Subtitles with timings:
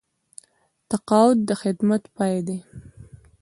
[0.89, 2.57] تقاعد د خدمت پای دی